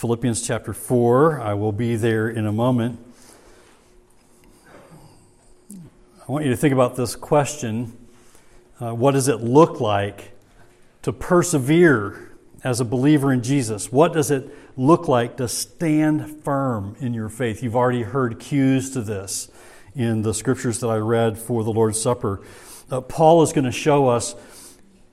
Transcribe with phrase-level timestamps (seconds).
[0.00, 1.42] Philippians chapter 4.
[1.42, 2.98] I will be there in a moment.
[5.70, 7.98] I want you to think about this question
[8.80, 10.32] uh, What does it look like
[11.02, 12.32] to persevere
[12.64, 13.92] as a believer in Jesus?
[13.92, 17.62] What does it look like to stand firm in your faith?
[17.62, 19.50] You've already heard cues to this
[19.94, 22.40] in the scriptures that I read for the Lord's Supper.
[22.90, 24.34] Uh, Paul is going to show us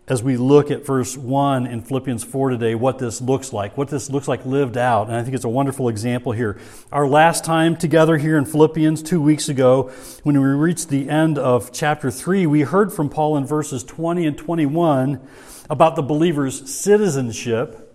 [0.07, 3.89] as we look at verse 1 in Philippians 4 today, what this looks like, what
[3.89, 5.07] this looks like lived out.
[5.07, 6.57] And I think it's a wonderful example here.
[6.93, 9.91] Our last time together here in Philippians two weeks ago,
[10.23, 14.25] when we reached the end of chapter 3, we heard from Paul in verses 20
[14.25, 15.27] and 21
[15.69, 17.93] about the believer's citizenship.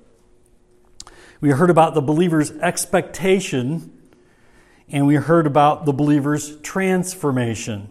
[1.40, 3.90] We heard about the believer's expectation,
[4.90, 7.88] and we heard about the believer's transformation.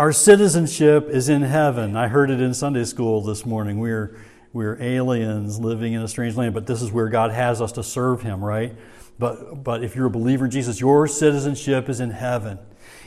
[0.00, 1.94] Our citizenship is in heaven.
[1.94, 3.78] I heard it in Sunday school this morning.
[3.78, 4.16] We're,
[4.50, 7.82] we're aliens living in a strange land, but this is where God has us to
[7.82, 8.74] serve Him, right?
[9.18, 12.58] But, but if you're a believer in Jesus, your citizenship is in heaven.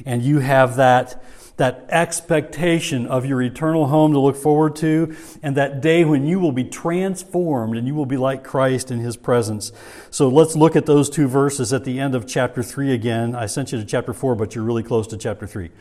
[0.05, 1.23] And you have that
[1.57, 6.39] that expectation of your eternal home to look forward to, and that day when you
[6.39, 9.71] will be transformed and you will be like Christ in his presence.
[10.09, 13.35] So let's look at those two verses at the end of chapter 3 again.
[13.35, 15.69] I sent you to chapter 4, but you're really close to chapter 3.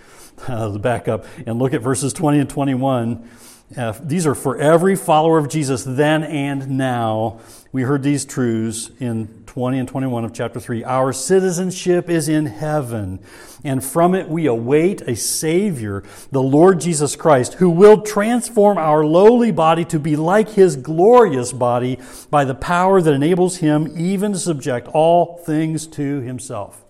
[0.48, 3.28] Uh, back up and look at verses 20 and 21.
[3.76, 7.38] Uh, these are for every follower of Jesus then and now.
[7.70, 10.82] We heard these truths in 20 and 21 of chapter 3.
[10.82, 13.20] Our citizenship is in heaven,
[13.62, 19.04] and from it we await a Savior, the Lord Jesus Christ, who will transform our
[19.04, 21.98] lowly body to be like his glorious body
[22.30, 26.82] by the power that enables him even to subject all things to himself.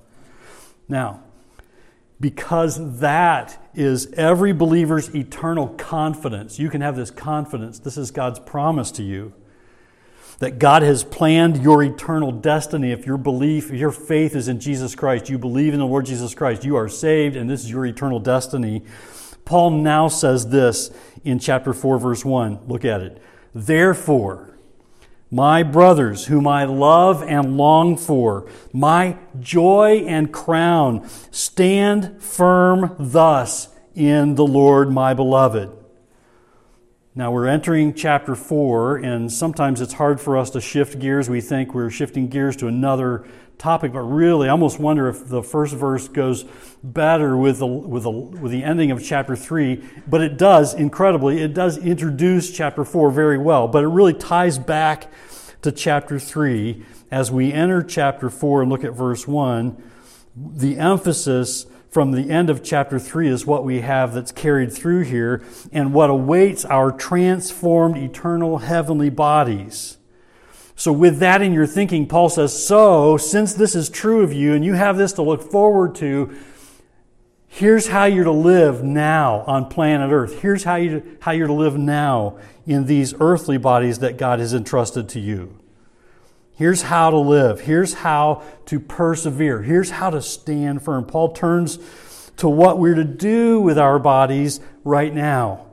[0.89, 1.25] Now,
[2.21, 6.61] because that is every believer's eternal confidence.
[6.61, 7.81] You can have this confidence.
[7.81, 9.33] This is God's promise to you
[10.43, 12.91] that God has planned your eternal destiny.
[12.91, 16.35] If your belief, your faith is in Jesus Christ, you believe in the Lord Jesus
[16.35, 18.83] Christ, you are saved, and this is your eternal destiny.
[19.45, 20.91] Paul now says this
[21.23, 22.67] in chapter 4, verse 1.
[22.67, 23.23] Look at it.
[23.55, 24.59] Therefore,
[25.31, 33.69] my brothers, whom I love and long for, my joy and crown, stand firm thus
[33.95, 35.82] in the Lord, my beloved.
[37.15, 41.29] Now we're entering chapter 4, and sometimes it's hard for us to shift gears.
[41.29, 43.27] We think we're shifting gears to another
[43.59, 46.47] topic, but really, I almost wonder if the first verse goes
[46.83, 49.85] better with the, with the, with the ending of chapter 3.
[50.07, 54.59] But it does, incredibly, it does introduce chapter 4 very well, but it really ties
[54.59, 55.13] back
[55.61, 56.83] to chapter 3.
[57.11, 59.77] As we enter chapter 4 and look at verse 1,
[60.35, 65.03] the emphasis from the end of chapter 3 is what we have that's carried through
[65.03, 69.99] here and what awaits our transformed eternal heavenly bodies.
[70.75, 74.55] So, with that in your thinking, Paul says, So, since this is true of you
[74.55, 76.35] and you have this to look forward to,
[77.47, 80.41] here's how you're to live now on planet Earth.
[80.41, 84.55] Here's how, you, how you're to live now in these earthly bodies that God has
[84.55, 85.62] entrusted to you.
[86.55, 87.61] Here's how to live.
[87.61, 89.63] Here's how to persevere.
[89.63, 91.05] Here's how to stand firm.
[91.05, 91.79] Paul turns
[92.37, 95.67] to what we're to do with our bodies right now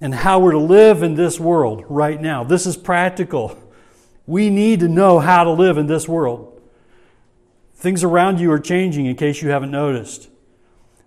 [0.00, 2.42] and how we're to live in this world right now.
[2.42, 3.58] This is practical.
[4.26, 6.60] We need to know how to live in this world.
[7.74, 10.28] Things around you are changing in case you haven't noticed.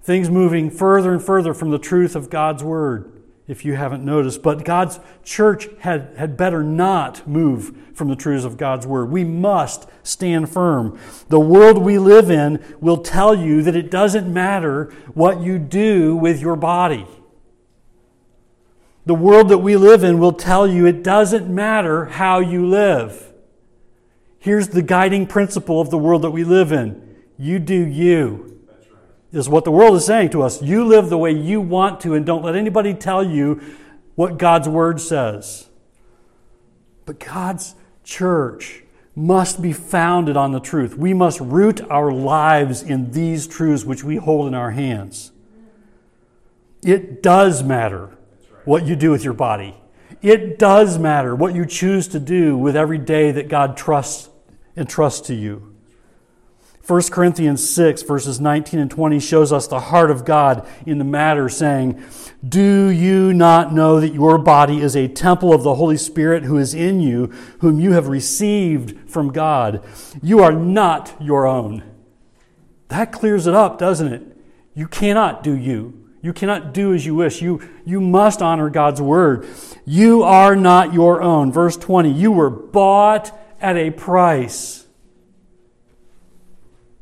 [0.02, 4.42] Things moving further and further from the truth of God's Word, if you haven't noticed.
[4.42, 9.12] But God's church had, had better not move from the truths of God's Word.
[9.12, 10.98] We must stand firm.
[11.30, 16.16] The world we live in will tell you that it doesn't matter what you do
[16.16, 17.08] with your body.
[19.06, 23.34] The world that we live in will tell you it doesn't matter how you live.
[24.40, 27.02] Here's the guiding principle of the world that we live in
[27.38, 28.53] you do you.
[29.34, 30.62] Is what the world is saying to us.
[30.62, 33.62] You live the way you want to, and don't let anybody tell you
[34.14, 35.68] what God's Word says.
[37.08, 37.74] But God's
[38.04, 38.84] church
[39.16, 40.96] must be founded on the truth.
[40.96, 45.32] We must root our lives in these truths which we hold in our hands.
[46.84, 48.16] It does matter
[48.66, 49.76] what you do with your body.
[50.22, 54.30] It does matter what you choose to do with every day that God trusts
[54.76, 55.73] and trusts to you.
[56.86, 61.06] 1 Corinthians 6, verses 19 and 20 shows us the heart of God in the
[61.06, 62.04] matter, saying,
[62.46, 66.58] Do you not know that your body is a temple of the Holy Spirit who
[66.58, 67.28] is in you,
[67.62, 69.82] whom you have received from God?
[70.22, 71.84] You are not your own.
[72.90, 74.38] That clears it up, doesn't it?
[74.74, 76.10] You cannot do you.
[76.22, 77.42] You cannot do as you wish.
[77.42, 79.48] You, you must honor God's word.
[79.86, 81.54] You are not your own.
[81.54, 84.83] Verse 20, you were bought at a price.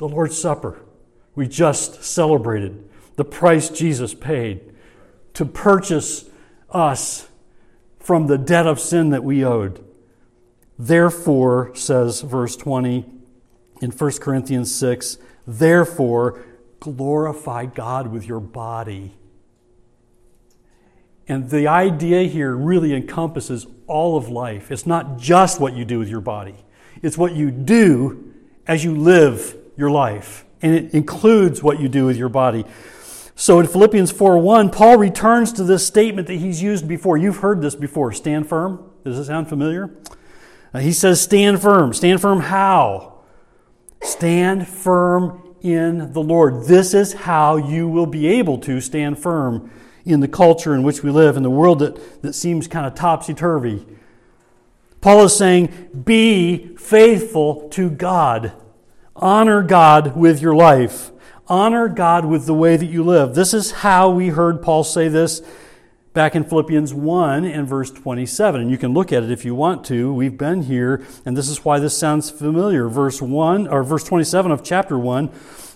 [0.01, 0.81] The Lord's Supper,
[1.36, 4.74] we just celebrated the price Jesus paid
[5.36, 6.25] to purchase
[6.71, 7.30] us
[8.00, 9.86] from the debt of sin that we owed.
[10.80, 13.06] Therefore, says verse 20
[13.80, 16.45] in 1 Corinthians 6, therefore
[16.80, 19.13] glorify God with your body.
[21.27, 24.71] And the idea here really encompasses all of life.
[24.71, 26.56] It's not just what you do with your body,
[27.04, 28.33] it's what you do
[28.65, 30.45] as you live your life.
[30.62, 32.63] And it includes what you do with your body.
[33.36, 37.18] So in Philippians 4:1, Paul returns to this statement that he's used before.
[37.18, 38.13] You've heard this before.
[38.13, 38.92] Stand firm.
[39.04, 39.89] Does it sound familiar?
[40.74, 41.94] Uh, he says, Stand firm.
[41.94, 43.16] Stand firm how?
[44.01, 46.66] Stand firm in the Lord.
[46.66, 49.72] This is how you will be able to stand firm
[50.06, 52.95] in the culture in which we live, in the world that, that seems kind of
[52.95, 53.86] topsy turvy.
[55.01, 58.54] Paul is saying, Be faithful to God.
[59.21, 61.12] Honor God with your life.
[61.47, 63.35] Honor God with the way that you live.
[63.35, 65.44] This is how we heard Paul say this
[66.13, 68.62] back in Philippians 1 and verse 27.
[68.62, 70.12] And you can look at it if you want to.
[70.12, 72.89] We've been here, and this is why this sounds familiar.
[72.89, 75.29] Verse 1 or verse 27 of chapter 1.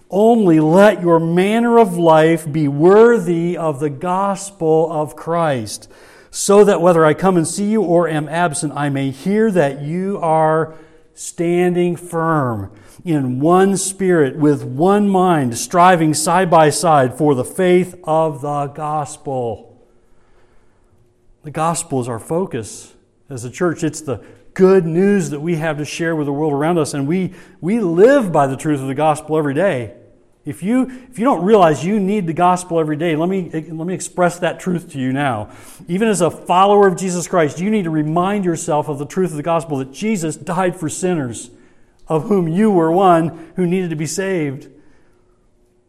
[0.10, 5.88] Only let your manner of life be worthy of the gospel of Christ,
[6.32, 9.84] so that whether I come and see you or am absent, I may hear that
[9.84, 10.74] you are
[11.16, 12.72] standing firm
[13.04, 18.68] in one spirit, with one mind, striving side by side for the faith of the
[18.68, 19.84] gospel.
[21.44, 22.94] The gospel is our focus
[23.30, 23.84] as a church.
[23.84, 24.24] It's the
[24.54, 27.80] good news that we have to share with the world around us, and we, we
[27.80, 29.96] live by the truth of the gospel every day.
[30.46, 33.88] If you, if you don't realize you need the gospel every day, let me, let
[33.88, 35.52] me express that truth to you now.
[35.88, 39.32] Even as a follower of Jesus Christ, you need to remind yourself of the truth
[39.32, 41.50] of the gospel that Jesus died for sinners
[42.08, 44.70] of whom you were one who needed to be saved.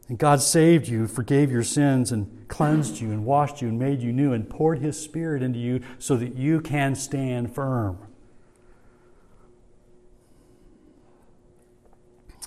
[0.09, 4.01] And God saved you, forgave your sins, and cleansed you, and washed you, and made
[4.01, 7.99] you new, and poured His Spirit into you so that you can stand firm.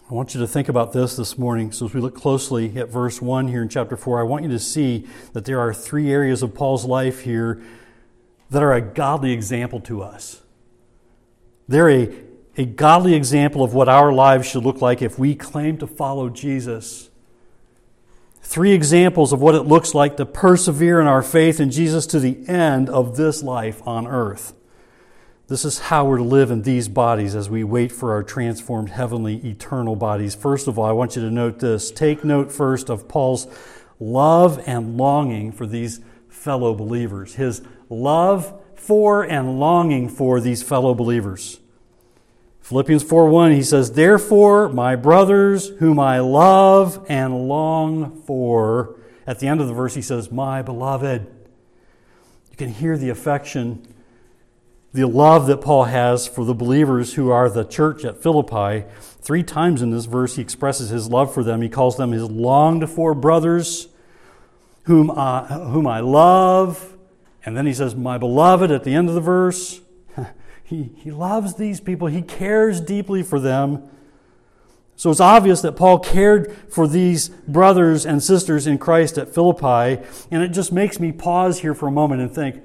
[0.09, 1.71] I want you to think about this this morning.
[1.71, 4.49] So, as we look closely at verse 1 here in chapter 4, I want you
[4.49, 7.61] to see that there are three areas of Paul's life here
[8.49, 10.41] that are a godly example to us.
[11.67, 12.29] They're a
[12.59, 16.27] a godly example of what our lives should look like if we claim to follow
[16.27, 17.09] Jesus.
[18.41, 22.19] Three examples of what it looks like to persevere in our faith in Jesus to
[22.19, 24.53] the end of this life on earth.
[25.49, 28.91] This is how we're to live in these bodies as we wait for our transformed
[28.91, 30.35] heavenly eternal bodies.
[30.35, 31.89] First of all, I want you to note this.
[31.89, 33.47] Take note first of Paul's
[33.99, 37.33] love and longing for these fellow believers.
[37.33, 41.59] His love for and longing for these fellow believers.
[42.61, 49.47] Philippians 4:1 he says, "Therefore, my brothers, whom I love and long for." At the
[49.47, 51.25] end of the verse he says, "My beloved."
[52.51, 53.81] You can hear the affection,
[54.93, 58.85] the love that Paul has for the believers who are the church at Philippi.
[59.21, 61.61] Three times in this verse he expresses his love for them.
[61.61, 63.87] He calls them his longed for brothers,
[64.83, 66.97] whom I, whom I love.
[67.45, 69.81] And then he says, "My beloved" at the end of the verse.
[70.69, 73.89] He, he loves these people, he cares deeply for them.
[74.95, 80.05] So it's obvious that Paul cared for these brothers and sisters in Christ at Philippi,
[80.29, 82.61] and it just makes me pause here for a moment and think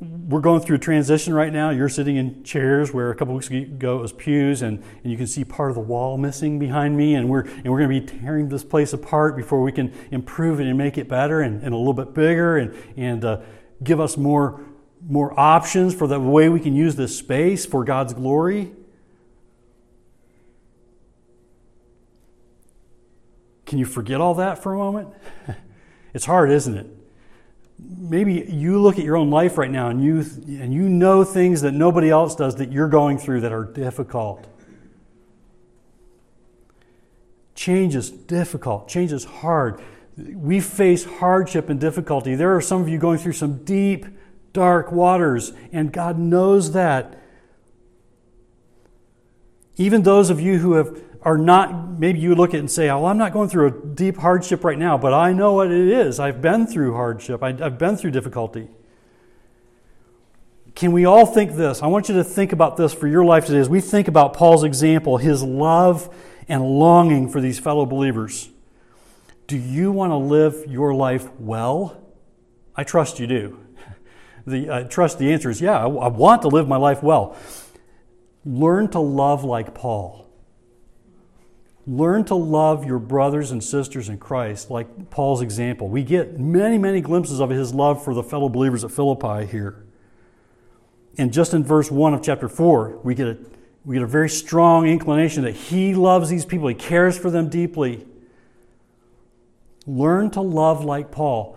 [0.00, 1.70] we're going through a transition right now.
[1.70, 5.18] You're sitting in chairs where a couple weeks ago it was pews, and, and you
[5.18, 8.00] can see part of the wall missing behind me, and we're, and we're going to
[8.00, 11.62] be tearing this place apart before we can improve it and make it better and,
[11.62, 13.40] and a little bit bigger and, and uh,
[13.82, 14.64] give us more
[15.08, 18.72] more options for the way we can use this space for God's glory?
[23.66, 25.08] Can you forget all that for a moment?
[26.14, 26.86] it's hard, isn't it?
[27.78, 30.20] Maybe you look at your own life right now and you,
[30.60, 34.46] and you know things that nobody else does that you're going through that are difficult.
[37.54, 39.80] Change is difficult, change is hard.
[40.16, 42.34] We face hardship and difficulty.
[42.34, 44.06] There are some of you going through some deep,
[44.54, 47.20] dark waters, and God knows that.
[49.76, 52.88] Even those of you who have are not, maybe you look at it and say,
[52.88, 55.88] Oh, I'm not going through a deep hardship right now, but I know what it
[55.88, 56.20] is.
[56.20, 58.68] I've been through hardship, I've been through difficulty.
[60.76, 61.82] Can we all think this?
[61.82, 64.34] I want you to think about this for your life today as we think about
[64.34, 66.14] Paul's example, his love
[66.48, 68.48] and longing for these fellow believers.
[69.48, 72.00] Do you want to live your life well?
[72.76, 73.58] I trust you do.
[74.46, 77.36] the, I trust the answer is yeah, I, I want to live my life well.
[78.44, 80.25] Learn to love like Paul.
[81.86, 85.88] Learn to love your brothers and sisters in Christ, like Paul's example.
[85.88, 89.84] We get many, many glimpses of his love for the fellow believers at Philippi here.
[91.16, 93.38] And just in verse 1 of chapter 4, we get a,
[93.84, 97.48] we get a very strong inclination that he loves these people, he cares for them
[97.48, 98.04] deeply.
[99.86, 101.56] Learn to love like Paul.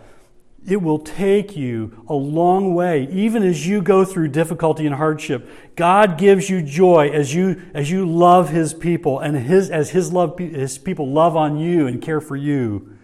[0.67, 5.49] It will take you a long way, even as you go through difficulty and hardship.
[5.75, 10.11] God gives you joy as you, as you love His people and his, as his,
[10.11, 12.97] love, his people love on you and care for you.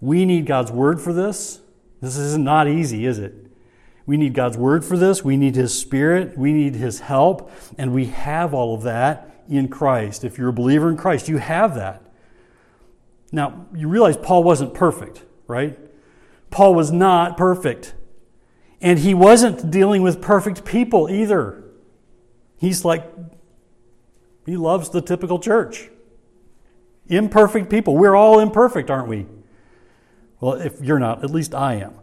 [0.00, 1.60] We need God's word for this.
[2.00, 3.34] This is not easy, is it?
[4.06, 5.24] We need God's word for this.
[5.24, 6.36] We need His Spirit.
[6.36, 7.50] We need His help.
[7.78, 10.24] And we have all of that in Christ.
[10.24, 12.02] If you're a believer in Christ, you have that.
[13.32, 15.78] Now, you realize Paul wasn't perfect, right?
[16.54, 17.94] Paul was not perfect.
[18.80, 21.64] And he wasn't dealing with perfect people either.
[22.56, 23.12] He's like,
[24.46, 25.90] he loves the typical church.
[27.08, 27.96] Imperfect people.
[27.96, 29.26] We're all imperfect, aren't we?
[30.38, 31.94] Well, if you're not, at least I am.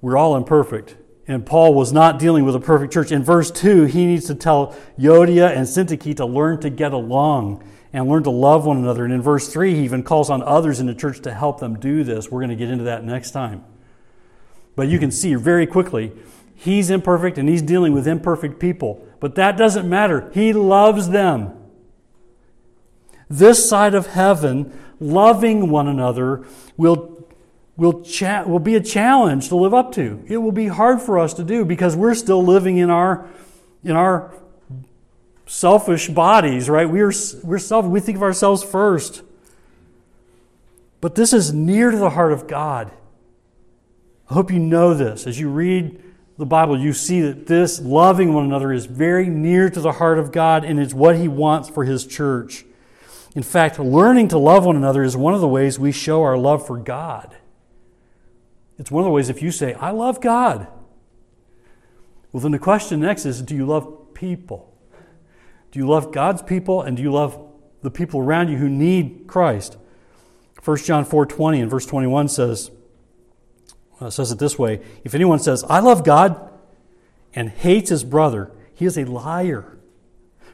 [0.00, 0.96] We're all imperfect.
[1.26, 3.12] And Paul was not dealing with a perfect church.
[3.12, 7.62] In verse 2, he needs to tell Euodia and Syntyche to learn to get along
[7.92, 9.04] and learn to love one another.
[9.04, 11.78] And in verse 3, he even calls on others in the church to help them
[11.78, 12.30] do this.
[12.30, 13.64] We're going to get into that next time.
[14.76, 16.12] But you can see very quickly,
[16.54, 19.06] he's imperfect and he's dealing with imperfect people.
[19.20, 20.30] But that doesn't matter.
[20.34, 21.54] He loves them.
[23.28, 27.26] This side of heaven, loving one another, will,
[27.76, 30.22] will, cha- will be a challenge to live up to.
[30.28, 33.26] It will be hard for us to do because we're still living in our,
[33.82, 34.32] in our
[35.48, 36.88] selfish bodies, right?
[36.88, 37.12] We're,
[37.42, 39.22] we're self, we think of ourselves first.
[41.00, 42.92] But this is near to the heart of God.
[44.28, 45.26] I hope you know this.
[45.26, 46.02] As you read
[46.36, 50.18] the Bible, you see that this loving one another is very near to the heart
[50.18, 52.64] of God and it's what He wants for His church.
[53.34, 56.36] In fact, learning to love one another is one of the ways we show our
[56.36, 57.36] love for God.
[58.78, 60.68] It's one of the ways if you say, I love God,
[62.32, 64.74] well, then the question next is, do you love people?
[65.70, 67.38] Do you love God's people and do you love
[67.82, 69.76] the people around you who need Christ?
[70.64, 72.70] 1 John 4:20 and verse 21 says
[74.00, 76.50] uh, says it this way, if anyone says, "I love God,"
[77.34, 79.78] and hates his brother, he is a liar.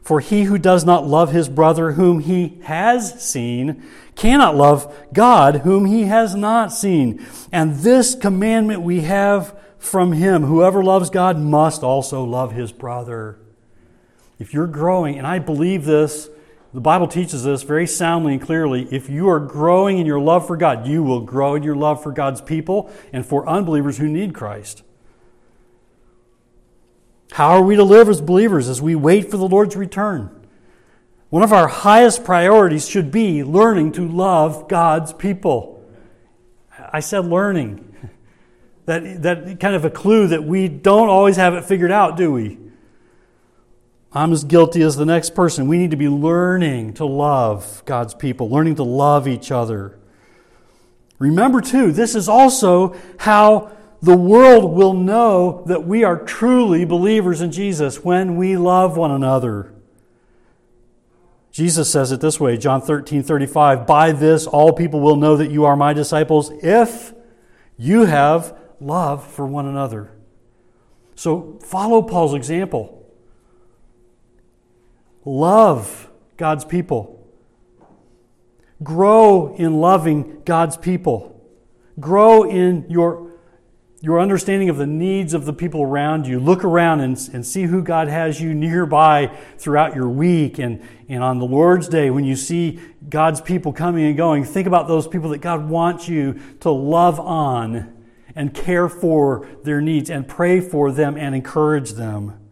[0.03, 3.83] For he who does not love his brother whom he has seen
[4.15, 7.25] cannot love God whom he has not seen.
[7.51, 13.39] And this commandment we have from him whoever loves God must also love his brother.
[14.39, 16.29] If you're growing, and I believe this,
[16.73, 18.89] the Bible teaches this very soundly and clearly.
[18.91, 22.03] If you are growing in your love for God, you will grow in your love
[22.03, 24.83] for God's people and for unbelievers who need Christ.
[27.33, 30.45] How are we to live as believers as we wait for the Lord's return?
[31.31, 35.85] One of our highest priorities should be learning to love God's people.
[36.93, 37.91] I said learning.
[38.87, 42.31] That, that kind of a clue that we don't always have it figured out, do
[42.31, 42.59] we?
[44.15, 45.67] I'm as guilty as the next person.
[45.67, 49.99] We need to be learning to love God's people, learning to love each other.
[51.19, 57.41] Remember, too, this is also how the world will know that we are truly believers
[57.41, 59.75] in Jesus when we love one another.
[61.51, 65.51] Jesus says it this way, John 13, 35, By this all people will know that
[65.51, 67.15] you are my disciples if
[67.77, 70.11] you have love for one another.
[71.15, 73.04] So follow Paul's example.
[75.25, 77.15] Love God's people.
[78.83, 81.31] Grow in loving God's people.
[81.99, 83.33] Grow in your,
[84.01, 86.41] your understanding of the needs of the people around you.
[86.41, 90.59] Look around and, and see who God has you nearby throughout your week.
[90.59, 94.67] And, and on the Lord's Day, when you see God's people coming and going, think
[94.67, 97.93] about those people that God wants you to love on
[98.35, 102.44] and care for their needs and pray for them and encourage them.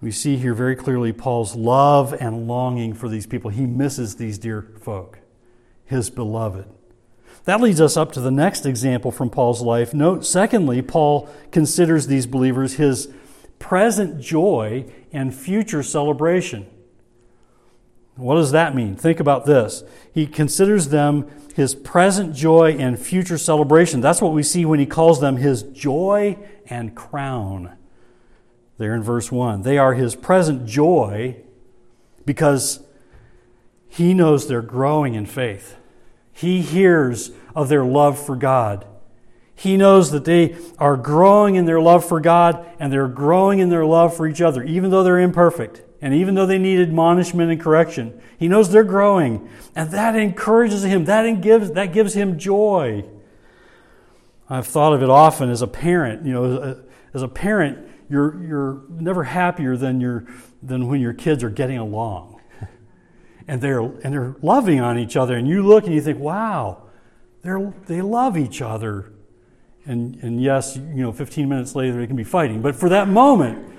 [0.00, 3.50] We see here very clearly Paul's love and longing for these people.
[3.50, 5.18] He misses these dear folk,
[5.84, 6.66] his beloved.
[7.44, 9.92] That leads us up to the next example from Paul's life.
[9.92, 13.12] Note, secondly, Paul considers these believers his
[13.58, 16.66] present joy and future celebration.
[18.16, 18.96] What does that mean?
[18.96, 19.82] Think about this.
[20.12, 24.00] He considers them his present joy and future celebration.
[24.00, 26.38] That's what we see when he calls them his joy
[26.68, 27.76] and crown
[28.80, 29.62] there in verse 1.
[29.62, 31.36] They are his present joy
[32.24, 32.82] because
[33.88, 35.76] he knows they're growing in faith.
[36.32, 38.86] He hears of their love for God.
[39.54, 43.68] He knows that they are growing in their love for God and they're growing in
[43.68, 47.50] their love for each other, even though they're imperfect and even though they need admonishment
[47.50, 48.18] and correction.
[48.38, 51.04] He knows they're growing, and that encourages him.
[51.04, 53.04] That gives, that gives him joy.
[54.48, 56.24] I've thought of it often as a parent.
[56.24, 56.82] You know,
[57.12, 60.26] as a parent, you're, you're never happier than, you
[60.62, 62.40] than when your kids are getting along.
[63.48, 65.36] and, they're, and they're loving on each other.
[65.36, 66.82] And you look and you think, wow,
[67.42, 69.12] they're, they love each other.
[69.86, 72.60] And, and yes, you know, 15 minutes later they can be fighting.
[72.60, 73.72] But for that moment,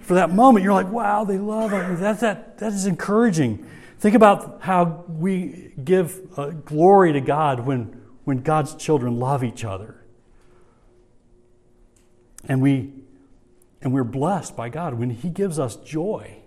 [0.00, 2.00] for that moment, you're like, wow, they love it.
[2.00, 3.66] That, that, that is encouraging.
[3.98, 9.64] Think about how we give uh, glory to God when, when God's children love each
[9.64, 10.04] other.
[12.48, 12.92] And, we,
[13.80, 16.38] and we're blessed by God when He gives us joy.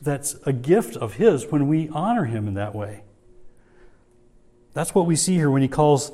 [0.00, 3.02] That's a gift of His when we honor Him in that way.
[4.74, 6.12] That's what we see here when He calls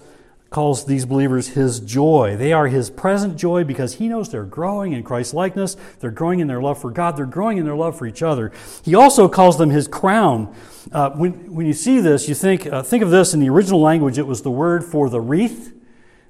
[0.53, 2.37] calls these believers his joy.
[2.39, 6.39] They are his present joy because he knows they're growing in Christ's likeness, they're growing
[6.41, 8.53] in their love for God, they're growing in their love for each other.
[8.83, 10.55] He also calls them his crown.
[10.93, 13.81] Uh, when, when you see this, you think, uh, think of this in the original
[13.81, 15.73] language, it was the word for the wreath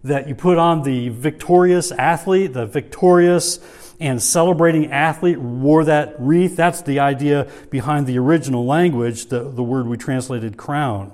[0.05, 3.61] that you put on the victorious athlete, the victorious
[4.01, 6.57] and celebrating athlete wore that wreath.
[6.57, 11.13] That's the idea behind the original language, the, the word we translated crown.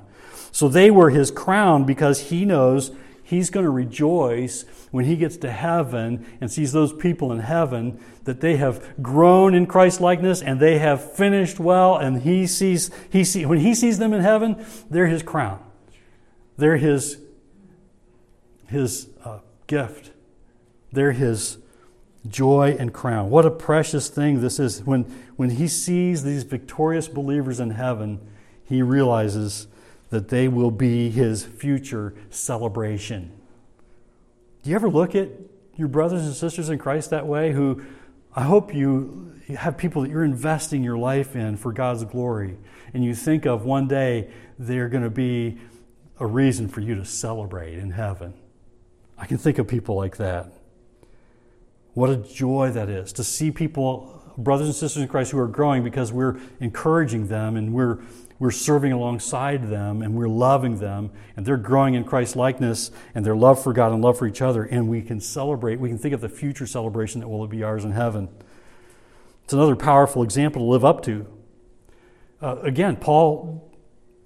[0.53, 2.91] So they were his crown because he knows
[3.23, 8.01] he's going to rejoice when he gets to heaven and sees those people in heaven
[8.25, 12.91] that they have grown in Christ likeness and they have finished well and he sees
[13.11, 15.63] he see, when he sees them in heaven they're his crown
[16.57, 17.19] they're his
[18.69, 20.13] his uh, gift
[20.93, 21.59] they're his
[22.27, 25.03] joy and crown what a precious thing this is when
[25.37, 28.21] when he sees these victorious believers in heaven
[28.69, 29.67] he realizes
[30.11, 33.33] that they will be his future celebration.
[34.63, 35.29] Do you ever look at
[35.77, 37.53] your brothers and sisters in Christ that way?
[37.53, 37.83] Who
[38.35, 42.57] I hope you have people that you're investing your life in for God's glory,
[42.93, 45.59] and you think of one day they're going to be
[46.21, 48.35] a reason for you to celebrate in heaven.
[49.19, 50.53] I can think of people like that.
[51.95, 55.49] What a joy that is to see people, brothers and sisters in Christ, who are
[55.49, 57.99] growing because we're encouraging them and we're
[58.39, 63.27] we're serving alongside them and we're loving them and they're growing in Christ likeness and
[63.27, 65.99] their love for God and love for each other and we can celebrate we can
[65.99, 68.29] think of the future celebration that will be ours in heaven
[69.43, 71.27] it's another powerful example to live up to
[72.41, 73.68] uh, again Paul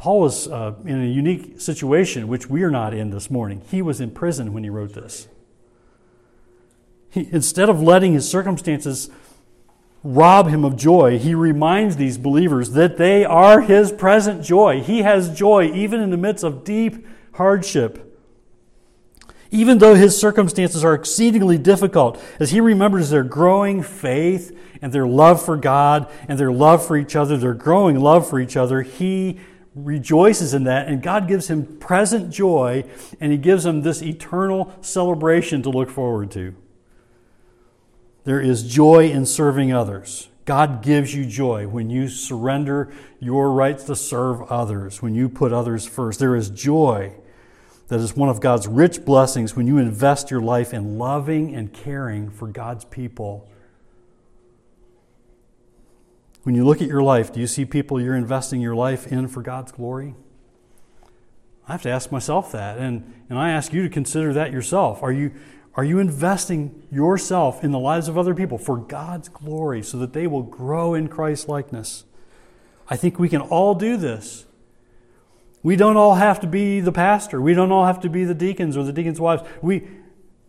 [0.02, 3.80] Paul was uh, in a unique situation which we are not in this morning he
[3.82, 5.28] was in prison when he wrote this
[7.08, 9.10] he, instead of letting his circumstances
[10.02, 14.80] rob him of joy, he reminds these believers that they are his present joy.
[14.80, 18.08] He has joy even in the midst of deep hardship.
[19.52, 25.06] Even though his circumstances are exceedingly difficult, as he remembers their growing faith and their
[25.06, 28.80] love for God and their love for each other, their growing love for each other,
[28.80, 29.38] he
[29.74, 32.84] rejoices in that, and God gives him present joy,
[33.20, 36.54] and he gives him this eternal celebration to look forward to.
[38.24, 40.28] There is joy in serving others.
[40.44, 45.52] God gives you joy when you surrender your rights to serve others, when you put
[45.52, 46.18] others first.
[46.18, 47.14] There is joy
[47.88, 51.72] that is one of God's rich blessings when you invest your life in loving and
[51.72, 53.48] caring for God's people.
[56.42, 59.28] When you look at your life, do you see people you're investing your life in
[59.28, 60.14] for God's glory?
[61.68, 65.02] I have to ask myself that, and, and I ask you to consider that yourself.
[65.02, 65.32] Are you,
[65.76, 70.12] are you investing yourself in the lives of other people for God's glory so that
[70.12, 72.04] they will grow in Christ likeness?
[72.88, 74.44] I think we can all do this.
[75.62, 77.40] We don't all have to be the pastor.
[77.40, 79.44] We don't all have to be the deacons or the deacons' wives.
[79.62, 79.86] We,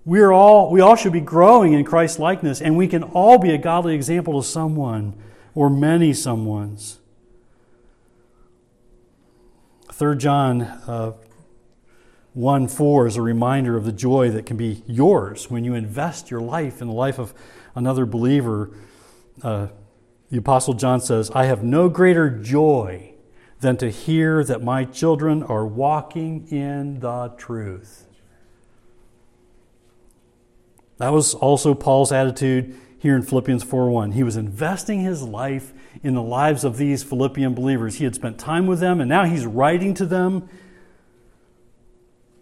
[0.05, 3.51] we're all, we all should be growing in Christ likeness, and we can all be
[3.51, 5.13] a godly example to someone
[5.55, 6.97] or many someones.
[9.91, 11.13] 3 John uh,
[12.33, 16.31] 1 4 is a reminder of the joy that can be yours when you invest
[16.31, 17.33] your life in the life of
[17.75, 18.71] another believer.
[19.43, 19.67] Uh,
[20.31, 23.13] the Apostle John says, I have no greater joy
[23.59, 28.07] than to hear that my children are walking in the truth.
[30.97, 34.13] That was also Paul's attitude here in Philippians 4:1.
[34.13, 37.95] He was investing his life in the lives of these Philippian believers.
[37.95, 40.47] He had spent time with them and now he's writing to them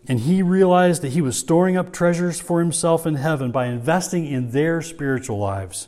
[0.08, 4.28] and he realized that he was storing up treasures for himself in heaven by investing
[4.28, 5.88] in their spiritual lives.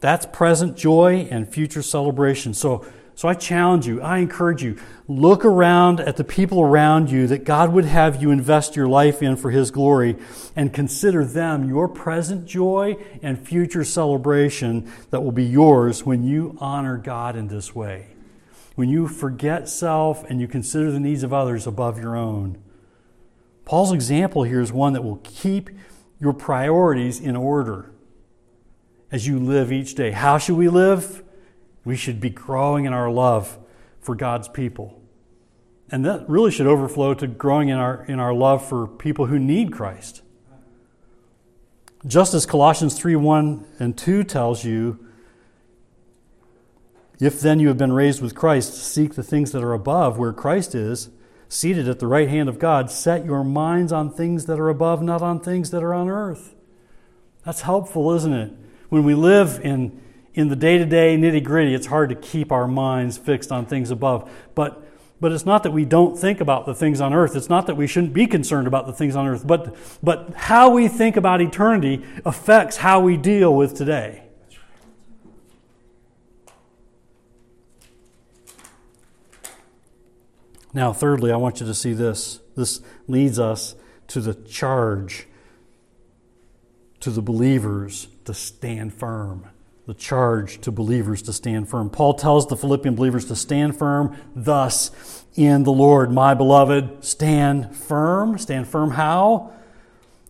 [0.00, 2.52] That's present joy and future celebration.
[2.52, 7.26] So, So I challenge you, I encourage you, look around at the people around you
[7.26, 10.16] that God would have you invest your life in for His glory
[10.56, 16.56] and consider them your present joy and future celebration that will be yours when you
[16.58, 18.08] honor God in this way.
[18.74, 22.62] When you forget self and you consider the needs of others above your own.
[23.66, 25.70] Paul's example here is one that will keep
[26.18, 27.92] your priorities in order
[29.10, 30.12] as you live each day.
[30.12, 31.22] How should we live?
[31.84, 33.58] We should be growing in our love
[34.00, 35.00] for God's people.
[35.90, 39.38] And that really should overflow to growing in our, in our love for people who
[39.38, 40.22] need Christ.
[42.06, 45.06] Just as Colossians 3 1 and 2 tells you,
[47.20, 50.32] if then you have been raised with Christ, seek the things that are above, where
[50.32, 51.10] Christ is,
[51.48, 52.90] seated at the right hand of God.
[52.90, 56.54] Set your minds on things that are above, not on things that are on earth.
[57.44, 58.52] That's helpful, isn't it?
[58.88, 60.00] When we live in
[60.34, 63.66] in the day to day nitty gritty, it's hard to keep our minds fixed on
[63.66, 64.30] things above.
[64.54, 64.82] But,
[65.20, 67.36] but it's not that we don't think about the things on earth.
[67.36, 69.46] It's not that we shouldn't be concerned about the things on earth.
[69.46, 74.22] But, but how we think about eternity affects how we deal with today.
[80.74, 82.40] Now, thirdly, I want you to see this.
[82.56, 83.74] This leads us
[84.08, 85.26] to the charge
[87.00, 89.51] to the believers to stand firm
[89.86, 91.90] the charge to believers to stand firm.
[91.90, 96.12] Paul tells the Philippian believers to stand firm, thus, in the Lord.
[96.12, 98.38] My beloved, stand firm.
[98.38, 99.52] Stand firm how?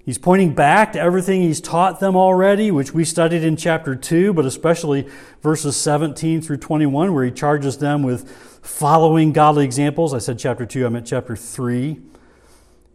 [0.05, 4.33] He's pointing back to everything he's taught them already, which we studied in chapter 2,
[4.33, 5.09] but especially
[5.43, 8.29] verses 17 through 21, where he charges them with
[8.63, 10.13] following godly examples.
[10.13, 12.01] I said chapter 2, I meant chapter 3,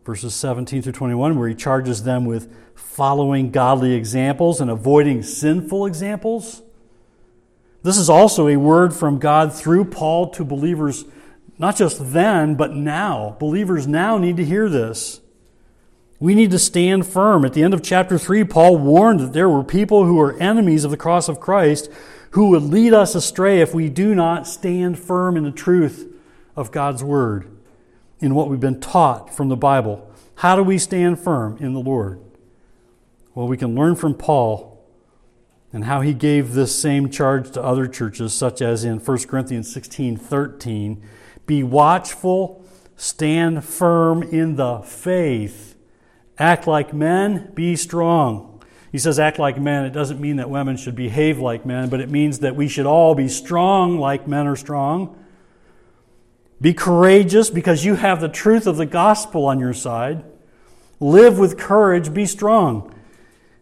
[0.08, 5.86] verses 17 through 21, where he charges them with following godly examples and avoiding sinful
[5.86, 6.62] examples.
[7.84, 11.04] This is also a word from God through Paul to believers,
[11.60, 13.36] not just then, but now.
[13.38, 15.20] Believers now need to hear this.
[16.22, 17.43] We need to stand firm.
[17.43, 20.86] At the end of chapter 3, Paul warned that there were people who were enemies
[20.86, 21.91] of the cross of Christ
[22.32, 26.10] who would lead us astray if we do not stand firm in the truth
[26.56, 27.57] of God's word,
[28.19, 30.10] in what we've been taught from the Bible.
[30.36, 32.21] How do we stand firm in the Lord?
[33.34, 34.84] Well, we can learn from Paul
[35.71, 39.71] and how he gave this same charge to other churches, such as in 1 Corinthians
[39.71, 41.03] 16 13.
[41.45, 45.75] Be watchful, stand firm in the faith,
[46.38, 48.63] act like men, be strong.
[48.91, 49.86] He says, act like men.
[49.86, 52.86] It doesn't mean that women should behave like men, but it means that we should
[52.86, 55.15] all be strong like men are strong.
[56.60, 60.24] Be courageous because you have the truth of the gospel on your side.
[61.00, 62.93] Live with courage, be strong.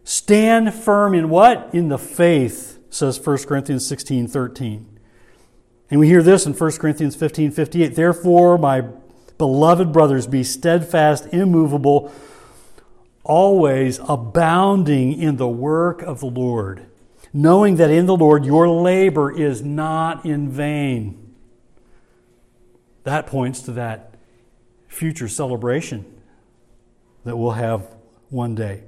[0.04, 1.68] Stand firm in what?
[1.72, 4.98] In the faith, says 1 Corinthians 16 13.
[5.90, 7.94] And we hear this in 1 Corinthians 15 58.
[7.94, 8.84] Therefore, my
[9.36, 12.10] beloved brothers, be steadfast, immovable,
[13.22, 16.86] always abounding in the work of the Lord,
[17.32, 21.25] knowing that in the Lord your labor is not in vain.
[23.06, 24.14] That points to that
[24.88, 26.04] future celebration
[27.22, 27.86] that we'll have
[28.30, 28.82] one day.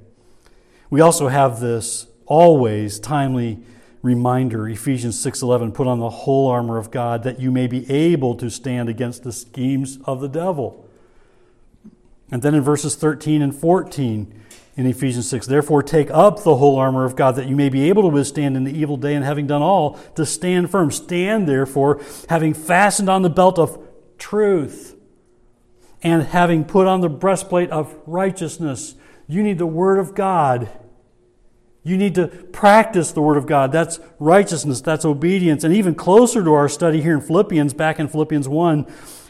[0.89, 3.59] We also have this always timely
[4.01, 8.35] reminder Ephesians 6:11 put on the whole armor of God that you may be able
[8.35, 10.85] to stand against the schemes of the devil.
[12.29, 14.33] And then in verses 13 and 14
[14.75, 17.87] in Ephesians 6, therefore take up the whole armor of God that you may be
[17.87, 20.91] able to withstand in the evil day and having done all to stand firm.
[20.91, 23.85] Stand therefore having fastened on the belt of
[24.19, 24.95] truth
[26.03, 28.95] and having put on the breastplate of righteousness
[29.29, 30.69] you need the Word of God.
[31.83, 33.71] You need to practice the Word of God.
[33.71, 35.63] That's righteousness, that's obedience.
[35.63, 38.87] And even closer to our study here in Philippians, back in Philippians 1,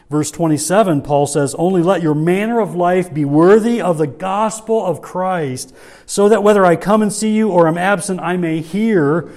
[0.08, 4.82] verse 27, Paul says, Only let your manner of life be worthy of the gospel
[4.84, 5.76] of Christ,
[6.06, 9.30] so that whether I come and see you or am absent, I may hear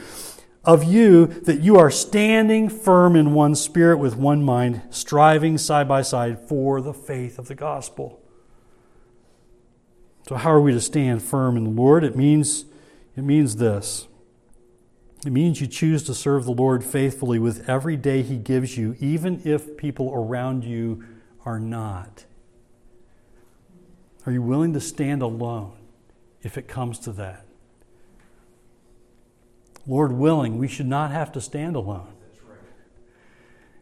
[0.64, 5.88] of you that you are standing firm in one spirit with one mind, striving side
[5.88, 8.22] by side for the faith of the gospel.
[10.28, 12.04] So, how are we to stand firm in the Lord?
[12.04, 12.66] It means,
[13.18, 14.08] it means this.
[15.26, 18.96] It means you choose to serve the Lord faithfully with every day He gives you,
[19.00, 21.04] even if people around you
[21.46, 22.26] are not.
[24.26, 25.78] Are you willing to stand alone
[26.42, 27.43] if it comes to that?
[29.86, 32.08] Lord willing, we should not have to stand alone.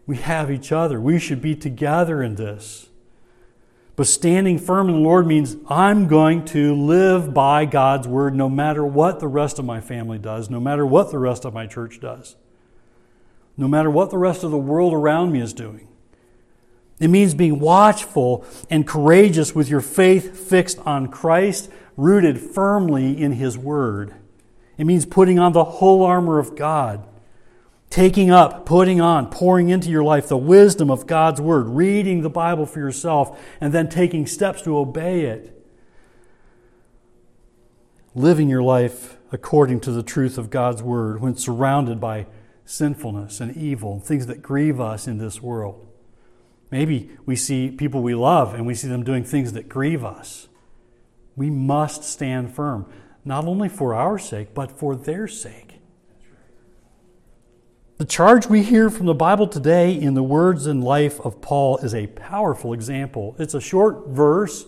[0.07, 0.99] We have each other.
[0.99, 2.87] We should be together in this.
[3.95, 8.49] But standing firm in the Lord means I'm going to live by God's word no
[8.49, 11.67] matter what the rest of my family does, no matter what the rest of my
[11.67, 12.35] church does.
[13.57, 15.87] no matter what the rest of the world around me is doing.
[16.99, 23.33] It means being watchful and courageous with your faith fixed on Christ, rooted firmly in
[23.33, 24.15] His Word.
[24.81, 27.07] It means putting on the whole armor of God,
[27.91, 32.31] taking up, putting on, pouring into your life the wisdom of God's Word, reading the
[32.31, 35.63] Bible for yourself, and then taking steps to obey it.
[38.15, 42.25] Living your life according to the truth of God's Word when surrounded by
[42.65, 45.87] sinfulness and evil, things that grieve us in this world.
[46.71, 50.47] Maybe we see people we love and we see them doing things that grieve us.
[51.35, 52.91] We must stand firm,
[53.23, 55.79] not only for our sake, but for their sake.
[57.97, 61.77] The charge we hear from the Bible today in the words and life of Paul
[61.77, 63.35] is a powerful example.
[63.37, 64.65] It's a short verse.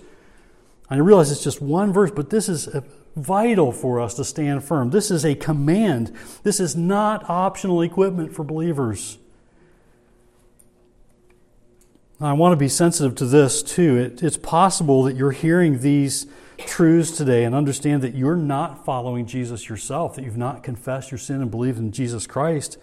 [0.87, 2.69] I realize it's just one verse, but this is
[3.15, 4.91] vital for us to stand firm.
[4.91, 6.15] This is a command.
[6.43, 9.17] This is not optional equipment for believers.
[12.21, 13.97] I want to be sensitive to this too.
[13.97, 16.27] It, it's possible that you're hearing these
[16.65, 21.17] truths today and understand that you're not following Jesus yourself, that you've not confessed your
[21.17, 22.77] sin and believed in Jesus Christ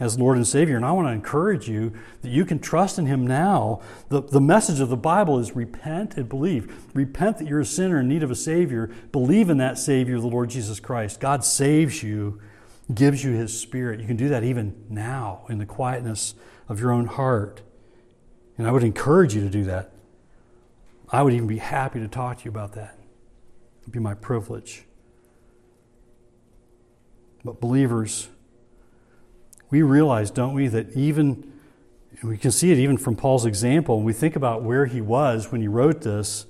[0.00, 0.76] as Lord and Savior.
[0.76, 3.80] And I want to encourage you that you can trust in Him now.
[4.08, 6.86] The, the message of the Bible is repent and believe.
[6.94, 8.90] Repent that you're a sinner in need of a Savior.
[9.12, 11.20] Believe in that Savior, the Lord Jesus Christ.
[11.20, 12.40] God saves you,
[12.92, 14.00] gives you His Spirit.
[14.00, 16.34] You can do that even now in the quietness
[16.68, 17.60] of your own heart.
[18.56, 19.92] And I would encourage you to do that.
[21.12, 22.99] I would even be happy to talk to you about that.
[23.90, 24.84] Be my privilege.
[27.44, 28.28] But, believers,
[29.70, 31.52] we realize, don't we, that even,
[32.22, 35.50] we can see it even from Paul's example, when we think about where he was
[35.50, 36.46] when he wrote this,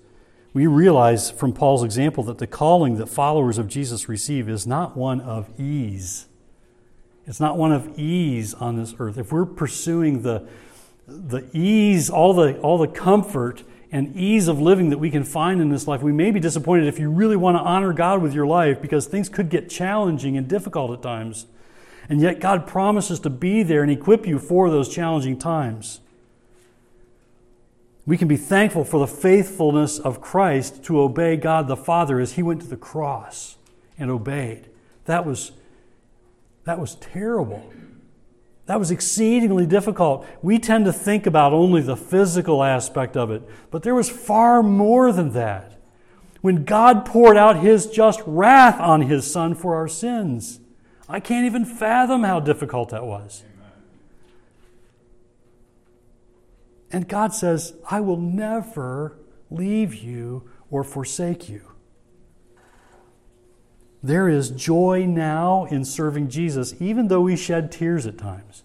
[0.53, 4.97] we realize from Paul's example that the calling that followers of Jesus receive is not
[4.97, 6.27] one of ease.
[7.27, 9.17] It's not one of ease on this earth.
[9.17, 10.49] If we're pursuing the,
[11.07, 15.61] the ease, all the, all the comfort and ease of living that we can find
[15.61, 18.33] in this life, we may be disappointed if you really want to honor God with
[18.33, 21.47] your life because things could get challenging and difficult at times.
[22.09, 26.01] And yet, God promises to be there and equip you for those challenging times.
[28.07, 32.33] We can be thankful for the faithfulness of Christ to obey God the Father as
[32.33, 33.57] he went to the cross
[33.99, 34.67] and obeyed.
[35.05, 35.53] That was,
[36.65, 37.71] that was terrible.
[38.71, 40.25] That was exceedingly difficult.
[40.43, 44.63] We tend to think about only the physical aspect of it, but there was far
[44.63, 45.77] more than that.
[46.41, 50.61] When God poured out his just wrath on his son for our sins,
[51.09, 53.43] I can't even fathom how difficult that was.
[56.93, 59.19] And God says, I will never
[59.51, 61.63] leave you or forsake you.
[64.03, 68.63] There is joy now in serving Jesus, even though we shed tears at times.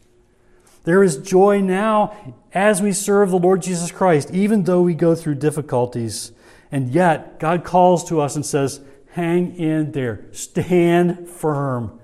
[0.85, 2.15] There is joy now
[2.53, 6.31] as we serve the Lord Jesus Christ, even though we go through difficulties.
[6.71, 8.79] And yet, God calls to us and says,
[9.11, 11.99] Hang in there, stand firm,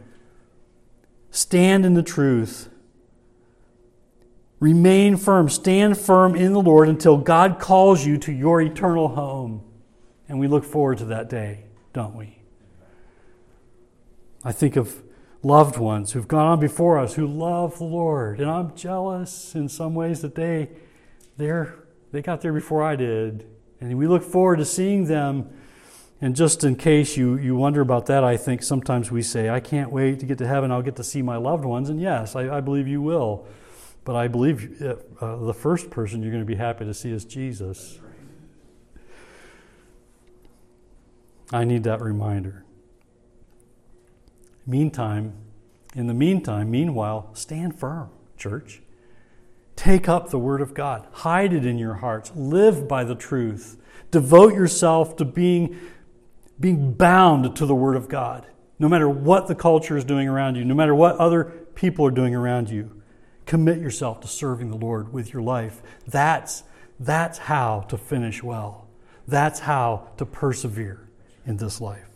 [1.29, 2.69] stand in the truth.
[4.59, 9.63] Remain firm, stand firm in the Lord until God calls you to your eternal home.
[10.29, 12.40] And we look forward to that day, don't we?
[14.43, 15.03] I think of
[15.43, 18.39] loved ones who've gone on before us who love the Lord.
[18.39, 20.69] And I'm jealous in some ways that they,
[21.37, 21.75] they're,
[22.11, 23.47] they got there before I did.
[23.79, 25.49] And we look forward to seeing them.
[26.21, 29.59] And just in case you, you wonder about that, I think sometimes we say, I
[29.59, 30.71] can't wait to get to heaven.
[30.71, 31.89] I'll get to see my loved ones.
[31.89, 33.47] And yes, I, I believe you will.
[34.03, 37.25] But I believe uh, the first person you're going to be happy to see is
[37.25, 37.99] Jesus.
[41.51, 42.65] I need that reminder.
[44.65, 45.33] Meantime,
[45.95, 48.81] in the meantime, meanwhile, stand firm, church.
[49.75, 53.77] Take up the Word of God, hide it in your hearts, live by the truth.
[54.11, 55.79] Devote yourself to being,
[56.59, 58.45] being bound to the Word of God,
[58.77, 61.45] no matter what the culture is doing around you, no matter what other
[61.75, 63.01] people are doing around you.
[63.45, 65.81] Commit yourself to serving the Lord with your life.
[66.07, 66.63] That's,
[66.99, 68.87] that's how to finish well.
[69.27, 71.09] That's how to persevere
[71.45, 72.10] in this life.